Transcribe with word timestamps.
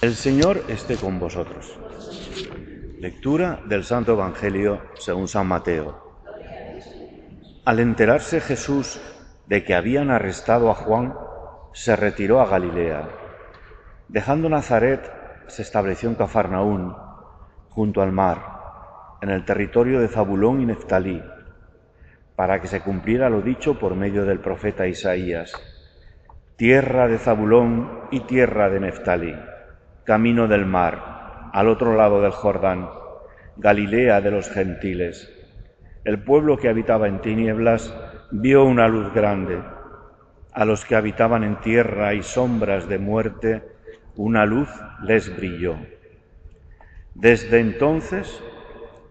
El 0.00 0.14
Señor 0.14 0.62
esté 0.68 0.96
con 0.96 1.18
vosotros. 1.18 1.76
Lectura 3.00 3.60
del 3.66 3.82
Santo 3.82 4.12
Evangelio 4.12 4.80
según 4.98 5.26
San 5.26 5.48
Mateo. 5.48 6.20
Al 7.64 7.80
enterarse 7.80 8.40
Jesús 8.40 9.00
de 9.46 9.64
que 9.64 9.74
habían 9.74 10.10
arrestado 10.10 10.70
a 10.70 10.74
Juan, 10.74 11.14
se 11.72 11.96
retiró 11.96 12.40
a 12.40 12.46
Galilea. 12.46 13.08
Dejando 14.06 14.48
Nazaret, 14.48 15.10
se 15.48 15.62
estableció 15.62 16.08
en 16.08 16.14
Cafarnaún, 16.14 16.94
junto 17.70 18.02
al 18.02 18.12
mar, 18.12 19.18
en 19.20 19.30
el 19.30 19.44
territorio 19.44 20.00
de 20.00 20.08
Zabulón 20.08 20.60
y 20.60 20.66
Neftalí, 20.66 21.22
para 22.36 22.60
que 22.60 22.68
se 22.68 22.82
cumpliera 22.82 23.30
lo 23.30 23.42
dicho 23.42 23.78
por 23.78 23.96
medio 23.96 24.24
del 24.24 24.38
profeta 24.38 24.86
Isaías. 24.86 25.52
Tierra 26.56 27.08
de 27.08 27.18
Zabulón 27.18 27.97
y 28.10 28.20
tierra 28.20 28.68
de 28.68 28.80
Neftalí 28.80 29.34
camino 30.08 30.48
del 30.48 30.64
mar, 30.64 31.50
al 31.52 31.68
otro 31.68 31.94
lado 31.94 32.22
del 32.22 32.30
Jordán, 32.30 32.88
Galilea 33.58 34.22
de 34.22 34.30
los 34.30 34.48
gentiles. 34.48 35.30
El 36.02 36.22
pueblo 36.22 36.56
que 36.56 36.70
habitaba 36.70 37.08
en 37.08 37.20
tinieblas 37.20 37.94
vio 38.30 38.64
una 38.64 38.88
luz 38.88 39.12
grande. 39.12 39.62
A 40.54 40.64
los 40.64 40.86
que 40.86 40.96
habitaban 40.96 41.44
en 41.44 41.60
tierra 41.60 42.14
y 42.14 42.22
sombras 42.22 42.88
de 42.88 42.98
muerte, 42.98 43.62
una 44.16 44.46
luz 44.46 44.70
les 45.02 45.36
brilló. 45.36 45.76
Desde 47.14 47.60
entonces 47.60 48.42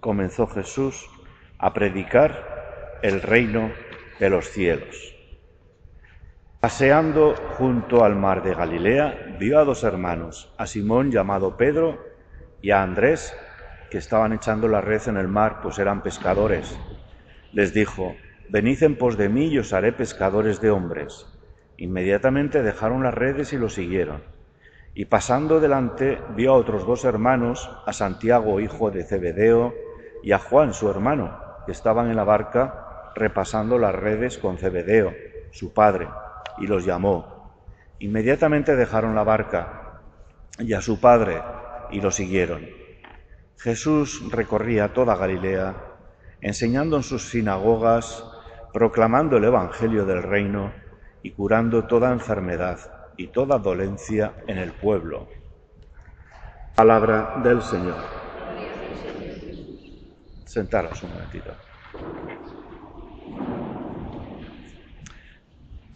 comenzó 0.00 0.46
Jesús 0.46 1.10
a 1.58 1.74
predicar 1.74 2.98
el 3.02 3.20
reino 3.20 3.70
de 4.18 4.30
los 4.30 4.48
cielos. 4.48 5.15
Paseando 6.60 7.34
junto 7.58 8.02
al 8.02 8.16
mar 8.16 8.42
de 8.42 8.54
Galilea, 8.54 9.36
vio 9.38 9.58
a 9.58 9.64
dos 9.64 9.84
hermanos, 9.84 10.52
a 10.56 10.66
Simón 10.66 11.10
llamado 11.10 11.58
Pedro 11.58 12.02
y 12.62 12.70
a 12.70 12.82
Andrés, 12.82 13.36
que 13.90 13.98
estaban 13.98 14.32
echando 14.32 14.66
la 14.66 14.80
red 14.80 15.02
en 15.06 15.18
el 15.18 15.28
mar, 15.28 15.60
pues 15.62 15.78
eran 15.78 16.02
pescadores. 16.02 16.76
Les 17.52 17.74
dijo, 17.74 18.16
Venid 18.48 18.82
en 18.82 18.96
pos 18.96 19.18
de 19.18 19.28
mí 19.28 19.48
y 19.48 19.58
os 19.58 19.74
haré 19.74 19.92
pescadores 19.92 20.60
de 20.62 20.70
hombres. 20.70 21.26
Inmediatamente 21.76 22.62
dejaron 22.62 23.02
las 23.02 23.14
redes 23.14 23.52
y 23.52 23.58
lo 23.58 23.68
siguieron. 23.68 24.22
Y 24.94 25.04
pasando 25.04 25.60
delante 25.60 26.18
vio 26.36 26.54
a 26.54 26.56
otros 26.56 26.86
dos 26.86 27.04
hermanos, 27.04 27.70
a 27.84 27.92
Santiago, 27.92 28.60
hijo 28.60 28.90
de 28.90 29.04
Zebedeo, 29.04 29.74
y 30.22 30.32
a 30.32 30.38
Juan, 30.38 30.72
su 30.72 30.88
hermano, 30.88 31.38
que 31.66 31.72
estaban 31.72 32.08
en 32.08 32.16
la 32.16 32.24
barca 32.24 33.12
repasando 33.14 33.78
las 33.78 33.94
redes 33.94 34.38
con 34.38 34.56
Zebedeo, 34.56 35.12
su 35.50 35.74
padre 35.74 36.08
y 36.58 36.66
los 36.66 36.84
llamó. 36.84 37.36
Inmediatamente 37.98 38.76
dejaron 38.76 39.14
la 39.14 39.24
barca 39.24 40.00
y 40.58 40.72
a 40.72 40.80
su 40.80 41.00
padre 41.00 41.42
y 41.90 42.00
lo 42.00 42.10
siguieron. 42.10 42.66
Jesús 43.58 44.30
recorría 44.30 44.92
toda 44.92 45.16
Galilea, 45.16 45.74
enseñando 46.40 46.96
en 46.96 47.02
sus 47.02 47.30
sinagogas, 47.30 48.24
proclamando 48.72 49.38
el 49.38 49.44
Evangelio 49.44 50.04
del 50.04 50.22
reino 50.22 50.72
y 51.22 51.30
curando 51.30 51.86
toda 51.86 52.12
enfermedad 52.12 52.78
y 53.16 53.28
toda 53.28 53.58
dolencia 53.58 54.34
en 54.46 54.58
el 54.58 54.72
pueblo. 54.72 55.28
Palabra 56.74 57.40
del 57.42 57.62
Señor. 57.62 57.96
Sentaros 60.44 61.02
un 61.02 61.10
momentito. 61.10 61.65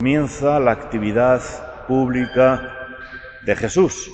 Comienza 0.00 0.58
la 0.58 0.70
actividad 0.70 1.42
pública 1.86 2.96
de 3.44 3.54
Jesús. 3.54 4.10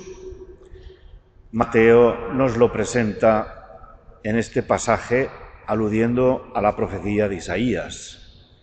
Mateo 1.52 2.32
nos 2.32 2.56
lo 2.56 2.72
presenta 2.72 4.18
en 4.24 4.36
este 4.36 4.64
pasaje 4.64 5.30
aludiendo 5.64 6.50
a 6.56 6.60
la 6.60 6.74
profecía 6.74 7.28
de 7.28 7.36
Isaías. 7.36 8.58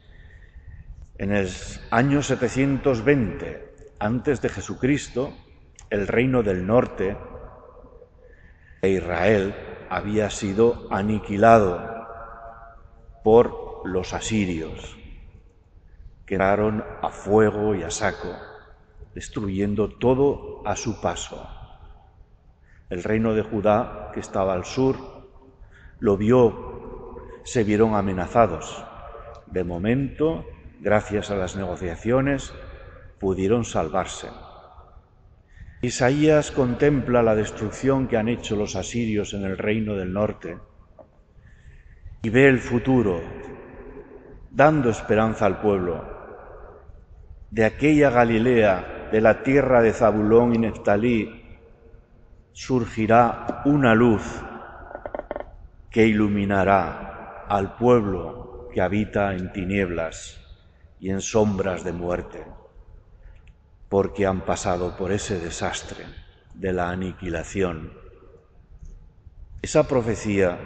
En 1.18 1.32
el 1.32 1.50
año 1.92 2.22
720 2.22 3.74
antes 4.00 4.42
de 4.42 4.50
Jesucristo, 4.50 5.34
el 5.90 6.08
reino 6.08 6.44
del 6.44 6.68
norte 6.68 7.16
de 8.82 8.90
Israel 8.90 9.56
había 9.90 10.30
sido 10.30 10.90
aniquilado 10.92 12.06
por 13.24 13.82
los 13.86 14.14
asirios 14.14 14.98
quedaron 16.26 16.84
a 17.02 17.10
fuego 17.10 17.76
y 17.76 17.84
a 17.84 17.90
saco, 17.90 18.36
destruyendo 19.14 19.90
todo 19.90 20.62
a 20.66 20.76
su 20.76 21.02
paso. 21.02 21.48
El 22.90 23.04
reino 23.04 23.34
de 23.34 23.42
Judá, 23.42 24.12
que 24.14 24.20
estaba 24.20 24.54
al 24.54 24.66
sur, 24.66 24.98
lo 26.00 26.18
vio, 26.18 27.18
se 27.44 27.64
vieron 27.64 27.96
amenazados. 27.96 28.84
De 29.48 29.64
momento, 29.64 30.46
gracias 30.80 31.32
a 31.32 31.36
las 31.36 31.56
negociaciones, 31.56 32.54
pudieron 33.20 33.66
salvarse. 33.66 34.30
Isaías 35.82 36.52
contempla 36.52 37.22
la 37.22 37.36
destrucción 37.36 38.08
que 38.08 38.18
han 38.18 38.30
hecho 38.30 38.56
los 38.56 38.76
asirios 38.76 39.34
en 39.34 39.44
el 39.44 39.58
reino 39.58 39.96
del 39.96 40.14
norte 40.14 40.58
y 42.22 42.30
ve 42.30 42.48
el 42.48 42.60
futuro, 42.60 43.22
dando 44.50 44.90
esperanza 44.90 45.46
al 45.46 45.60
pueblo 45.60 46.13
de 47.54 47.66
aquella 47.66 48.10
Galilea, 48.10 49.10
de 49.12 49.22
la 49.22 49.44
tierra 49.44 49.84
de 49.84 49.94
Zabulón 49.94 50.56
y 50.56 50.58
Neftalí, 50.58 51.60
surgirá 52.52 53.62
una 53.66 53.94
luz 53.94 54.24
que 55.92 56.08
iluminará 56.08 57.46
al 57.48 57.76
pueblo 57.76 58.70
que 58.74 58.82
habita 58.82 59.36
en 59.36 59.54
tinieblas 59.54 60.42
y 61.00 61.12
en 61.12 61.22
sombras 61.22 61.84
de 61.84 61.92
muerte, 61.92 62.44
porque 63.88 64.26
han 64.26 64.42
pasado 64.42 64.98
por 64.98 65.12
ese 65.12 65.38
desastre 65.38 66.06
de 66.56 66.74
la 66.74 66.90
aniquilación. 66.90 67.94
Esa 69.62 69.88
profecía 69.88 70.58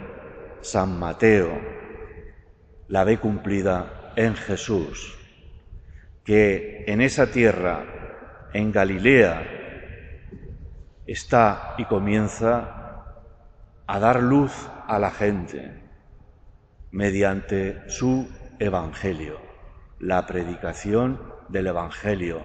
San 0.62 0.98
Mateo 0.98 1.50
la 2.88 3.04
ve 3.04 3.18
cumplida 3.18 4.14
en 4.16 4.34
Jesús 4.34 5.17
que 6.28 6.84
en 6.86 7.00
esa 7.00 7.30
tierra, 7.30 7.86
en 8.52 8.70
Galilea, 8.70 9.48
está 11.06 11.74
y 11.78 11.86
comienza 11.86 13.14
a 13.86 13.98
dar 13.98 14.22
luz 14.22 14.52
a 14.86 14.98
la 14.98 15.10
gente 15.10 15.72
mediante 16.90 17.80
su 17.88 18.28
Evangelio, 18.58 19.40
la 20.00 20.26
predicación 20.26 21.18
del 21.48 21.68
Evangelio, 21.68 22.44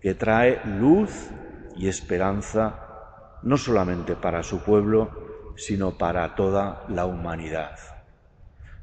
que 0.00 0.14
trae 0.14 0.60
luz 0.64 1.28
y 1.74 1.88
esperanza 1.88 3.40
no 3.42 3.56
solamente 3.56 4.14
para 4.14 4.44
su 4.44 4.62
pueblo, 4.62 5.54
sino 5.56 5.98
para 5.98 6.36
toda 6.36 6.84
la 6.88 7.04
humanidad. 7.06 7.80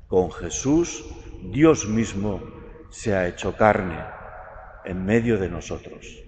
Con 0.10 0.30
Jesús, 0.30 1.06
Dios 1.42 1.88
mismo 1.88 2.42
se 2.90 3.16
ha 3.16 3.30
hecho 3.30 3.56
carne 3.56 4.15
en 4.86 5.06
medio 5.06 5.38
de 5.38 5.50
nosotros. 5.50 6.24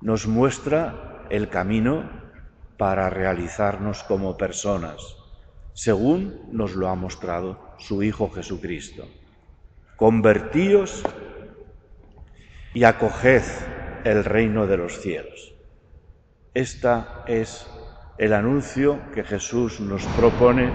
Nos 0.00 0.26
muestra 0.26 1.26
el 1.30 1.48
camino 1.48 2.10
para 2.76 3.10
realizarnos 3.10 4.02
como 4.02 4.36
personas, 4.36 5.16
según 5.72 6.40
nos 6.52 6.74
lo 6.74 6.88
ha 6.88 6.94
mostrado 6.94 7.74
su 7.78 8.02
Hijo 8.02 8.30
Jesucristo. 8.30 9.08
Convertíos 9.96 11.02
y 12.74 12.84
acoged 12.84 13.42
el 14.04 14.24
reino 14.24 14.66
de 14.66 14.76
los 14.76 15.00
cielos. 15.00 15.54
Esta 16.52 17.24
es 17.26 17.66
el 18.18 18.32
anuncio 18.32 19.00
que 19.12 19.24
Jesús 19.24 19.80
nos 19.80 20.04
propone 20.06 20.70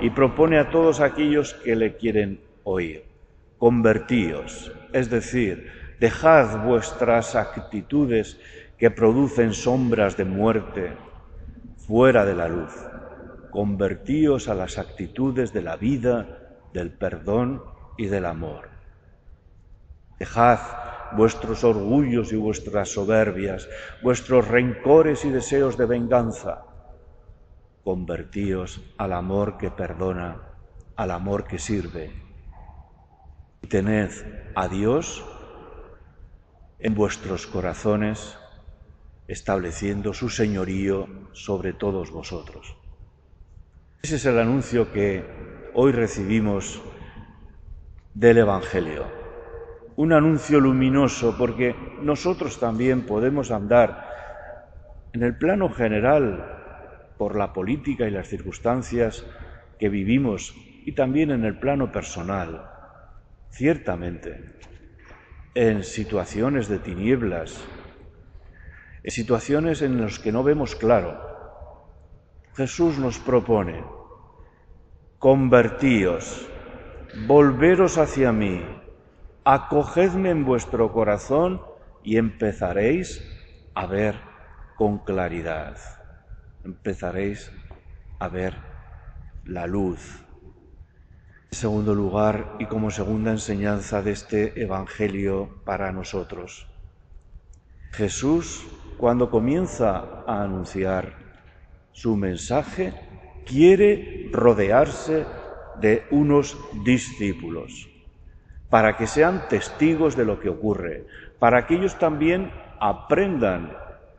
y 0.00 0.10
propone 0.10 0.58
a 0.58 0.70
todos 0.70 1.00
aquellos 1.00 1.54
que 1.54 1.76
le 1.76 1.96
quieren 1.96 2.40
oír. 2.64 3.04
Convertíos, 3.58 4.72
es 4.92 5.10
decir, 5.10 5.83
Dejad 6.00 6.64
vuestras 6.64 7.36
actitudes 7.36 8.38
que 8.78 8.90
producen 8.90 9.52
sombras 9.52 10.16
de 10.16 10.24
muerte 10.24 10.96
fuera 11.86 12.24
de 12.24 12.34
la 12.34 12.48
luz. 12.48 12.74
Convertíos 13.50 14.48
a 14.48 14.54
las 14.54 14.78
actitudes 14.78 15.52
de 15.52 15.62
la 15.62 15.76
vida, 15.76 16.40
del 16.72 16.90
perdón 16.90 17.62
y 17.96 18.06
del 18.06 18.26
amor. 18.26 18.68
Dejad 20.18 20.58
vuestros 21.16 21.62
orgullos 21.62 22.32
y 22.32 22.36
vuestras 22.36 22.88
soberbias, 22.88 23.68
vuestros 24.02 24.48
rencores 24.48 25.24
y 25.24 25.30
deseos 25.30 25.76
de 25.76 25.86
venganza. 25.86 26.64
Convertíos 27.84 28.82
al 28.98 29.12
amor 29.12 29.56
que 29.58 29.70
perdona, 29.70 30.40
al 30.96 31.10
amor 31.12 31.44
que 31.44 31.58
sirve. 31.58 32.10
Y 33.62 33.68
tened 33.68 34.10
a 34.54 34.66
Dios 34.68 35.24
en 36.84 36.94
vuestros 36.94 37.46
corazones 37.46 38.36
estableciendo 39.26 40.12
su 40.12 40.28
señorío 40.28 41.08
sobre 41.32 41.72
todos 41.72 42.10
vosotros. 42.10 42.76
Ese 44.02 44.16
es 44.16 44.26
el 44.26 44.38
anuncio 44.38 44.92
que 44.92 45.24
hoy 45.72 45.92
recibimos 45.92 46.82
del 48.12 48.36
Evangelio. 48.36 49.06
Un 49.96 50.12
anuncio 50.12 50.60
luminoso 50.60 51.34
porque 51.38 51.74
nosotros 52.02 52.60
también 52.60 53.06
podemos 53.06 53.50
andar 53.50 54.06
en 55.14 55.22
el 55.22 55.38
plano 55.38 55.70
general 55.70 57.14
por 57.16 57.34
la 57.34 57.54
política 57.54 58.06
y 58.06 58.10
las 58.10 58.28
circunstancias 58.28 59.24
que 59.78 59.88
vivimos 59.88 60.54
y 60.84 60.92
también 60.92 61.30
en 61.30 61.46
el 61.46 61.58
plano 61.58 61.90
personal. 61.90 62.68
Ciertamente, 63.48 64.58
en 65.54 65.84
situaciones 65.84 66.68
de 66.68 66.80
tinieblas, 66.80 67.64
en 69.04 69.10
situaciones 69.10 69.82
en 69.82 70.00
las 70.00 70.18
que 70.18 70.32
no 70.32 70.42
vemos 70.42 70.74
claro, 70.74 71.20
Jesús 72.56 72.98
nos 72.98 73.18
propone, 73.18 73.84
convertíos, 75.18 76.48
volveros 77.26 77.98
hacia 77.98 78.32
mí, 78.32 78.64
acogedme 79.44 80.30
en 80.30 80.44
vuestro 80.44 80.92
corazón 80.92 81.62
y 82.02 82.16
empezaréis 82.16 83.22
a 83.74 83.86
ver 83.86 84.16
con 84.76 84.98
claridad, 84.98 85.76
empezaréis 86.64 87.52
a 88.18 88.28
ver 88.28 88.54
la 89.44 89.66
luz. 89.66 90.23
En 91.54 91.60
segundo 91.60 91.94
lugar, 91.94 92.56
y 92.58 92.66
como 92.66 92.90
segunda 92.90 93.30
enseñanza 93.30 94.02
de 94.02 94.10
este 94.10 94.60
Evangelio 94.60 95.60
para 95.64 95.92
nosotros, 95.92 96.66
Jesús, 97.92 98.66
cuando 98.98 99.30
comienza 99.30 100.24
a 100.26 100.42
anunciar 100.42 101.14
su 101.92 102.16
mensaje, 102.16 102.92
quiere 103.46 104.28
rodearse 104.32 105.26
de 105.80 106.02
unos 106.10 106.58
discípulos 106.84 107.88
para 108.68 108.96
que 108.96 109.06
sean 109.06 109.46
testigos 109.48 110.16
de 110.16 110.24
lo 110.24 110.40
que 110.40 110.48
ocurre, 110.48 111.06
para 111.38 111.68
que 111.68 111.76
ellos 111.76 111.96
también 112.00 112.50
aprendan, 112.80 113.76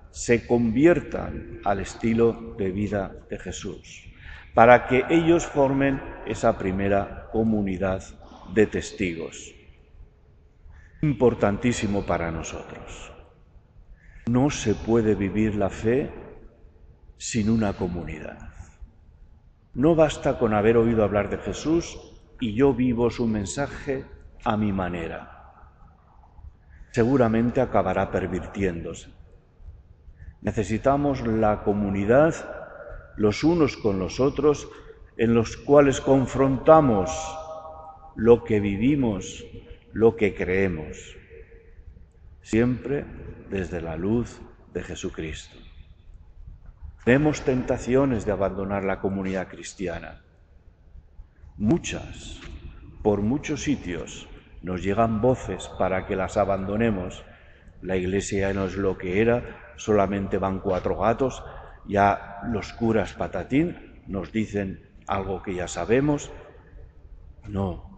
se 0.10 0.48
conviertan 0.48 1.60
al 1.66 1.82
estilo 1.82 2.56
de 2.58 2.72
vida 2.72 3.14
de 3.30 3.38
Jesús, 3.38 4.15
para 4.56 4.88
que 4.88 5.04
ellos 5.10 5.46
formen 5.46 6.02
esa 6.26 6.58
primera 6.58 7.28
comunidad 7.32 8.02
de 8.54 8.66
testigos. 8.66 9.54
Importantísimo 11.02 12.06
para 12.06 12.32
nosotros. 12.32 13.12
No 14.28 14.50
se 14.50 14.74
puede 14.74 15.14
vivir 15.14 15.56
la 15.56 15.70
fe 15.70 16.10
sin 17.18 17.50
una 17.50 17.74
comunidad. 17.74 18.50
No 19.74 19.94
basta 19.94 20.40
con 20.40 20.54
haber 20.54 20.78
oído 20.78 21.04
hablar 21.04 21.30
de 21.30 21.38
Jesús 21.38 22.00
y 22.40 22.56
yo 22.56 22.74
vivo 22.74 23.12
su 23.12 23.28
mensaje 23.28 24.06
a 24.46 24.56
mi 24.56 24.72
manera. 24.72 25.32
Seguramente 26.92 27.60
acabará 27.60 28.10
pervirtiéndose. 28.10 29.10
Necesitamos 30.42 31.28
la 31.28 31.62
comunidad 31.64 32.65
los 33.18 33.44
unos 33.44 33.78
con 33.78 34.00
los 34.00 34.20
otros 34.20 34.68
en 35.18 35.34
los 35.34 35.58
cuales 35.58 36.02
confrontamos 36.02 37.12
lo 38.16 38.44
que 38.44 38.60
vivimos, 38.60 39.46
lo 39.94 40.16
que 40.16 40.36
creemos, 40.36 41.16
siempre 42.42 43.06
desde 43.50 43.82
la 43.82 43.96
luz 43.96 44.40
de 44.74 44.84
Jesucristo. 44.84 45.58
Vemos 47.06 47.42
tentaciones 47.42 48.26
de 48.26 48.32
abandonar 48.32 48.84
la 48.84 49.00
comunidad 49.00 49.48
cristiana. 49.48 50.24
Muchas, 51.58 52.40
por 53.04 53.22
muchos 53.22 53.62
sitios, 53.62 54.28
nos 54.64 54.82
llegan 54.82 55.22
voces 55.22 55.70
para 55.78 56.08
que 56.08 56.16
las 56.16 56.38
abandonemos. 56.38 57.24
La 57.82 57.96
iglesia 57.96 58.52
no 58.54 58.66
es 58.66 58.76
lo 58.76 58.98
que 58.98 59.22
era, 59.22 59.74
solamente 59.76 60.40
van 60.40 60.60
cuatro 60.60 60.98
gatos, 60.98 61.44
ya 61.88 62.40
los 62.52 62.74
curas 62.74 63.14
patatín 63.14 64.02
nos 64.08 64.32
dicen 64.32 64.88
algo 65.08 65.42
que 65.42 65.56
ya 65.56 65.68
sabemos. 65.68 66.32
No, 67.48 67.96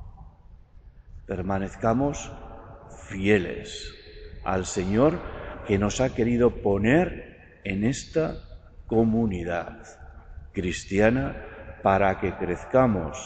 permanezcamos 1.25 2.31
fieles 3.09 3.93
al 4.43 4.65
Señor 4.65 5.19
que 5.65 5.77
nos 5.77 6.01
ha 6.01 6.13
querido 6.13 6.61
poner 6.61 7.59
en 7.63 7.83
esta 7.83 8.35
comunidad 8.87 9.83
cristiana 10.53 11.35
para 11.83 12.19
que 12.19 12.33
crezcamos 12.35 13.17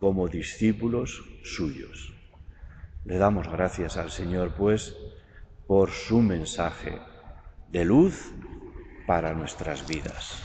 como 0.00 0.28
discípulos 0.28 1.24
suyos. 1.42 2.12
Le 3.04 3.18
damos 3.18 3.48
gracias 3.48 3.96
al 3.96 4.10
Señor, 4.10 4.54
pues, 4.54 4.96
por 5.66 5.90
su 5.90 6.20
mensaje 6.20 6.98
de 7.70 7.84
luz 7.84 8.32
para 9.06 9.34
nuestras 9.34 9.86
vidas. 9.86 10.42